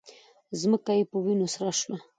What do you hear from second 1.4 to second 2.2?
سره شوه